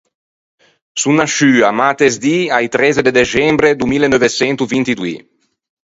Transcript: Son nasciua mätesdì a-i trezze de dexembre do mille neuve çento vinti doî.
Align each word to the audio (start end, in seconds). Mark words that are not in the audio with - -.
Son 1.01 1.15
nasciua 1.21 1.69
mätesdì 1.79 2.37
a-i 2.57 2.67
trezze 2.75 3.05
de 3.05 3.11
dexembre 3.19 3.69
do 3.79 3.85
mille 3.91 4.07
neuve 4.09 4.29
çento 4.37 4.63
vinti 4.71 4.93
doî. 4.99 5.15